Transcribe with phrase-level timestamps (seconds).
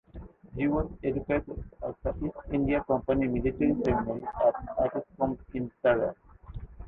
[0.55, 6.15] He was educated at the East India Company Military Seminary at Addiscombe in Surrey.